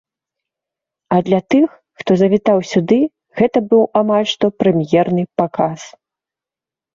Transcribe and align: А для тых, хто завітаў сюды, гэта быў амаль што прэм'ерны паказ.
А 1.15 1.17
для 1.27 1.41
тых, 1.53 1.67
хто 2.01 2.11
завітаў 2.21 2.57
сюды, 2.71 2.97
гэта 3.43 3.57
быў 3.75 3.83
амаль 4.03 4.27
што 4.33 4.45
прэм'ерны 4.63 5.23
паказ. 5.43 5.79